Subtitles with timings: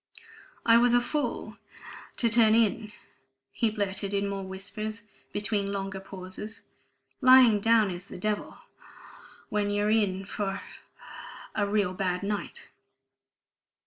[0.65, 1.57] "I was a fool...
[2.17, 2.91] to turn in,"
[3.51, 6.63] he blurted in more whispers between longer pauses.
[7.21, 8.57] "Lying down is the devil...
[9.49, 10.61] when you're in for
[11.53, 12.69] a real bad night.